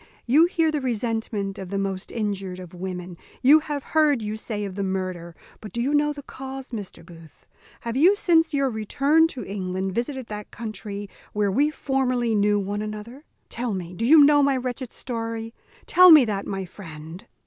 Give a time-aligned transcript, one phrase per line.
[0.25, 3.17] "You hear the resentment of the most injured of women.
[3.43, 7.05] You have heard, you say, of the murder; but do you know the cause, Mr.
[7.05, 7.45] Booth?
[7.81, 12.81] Have you since your return to England visited that country where we formerly knew one
[12.81, 13.25] another?
[13.47, 15.53] tell me, do you know my wretched story?
[15.85, 17.27] tell me that, my friend."